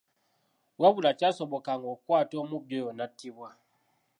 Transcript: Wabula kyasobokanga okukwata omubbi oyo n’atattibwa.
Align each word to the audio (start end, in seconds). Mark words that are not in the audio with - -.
Wabula 0.81 1.11
kyasobokanga 1.19 1.85
okukwata 1.93 2.33
omubbi 2.43 2.73
oyo 2.79 2.91
n’atattibwa. 2.93 3.49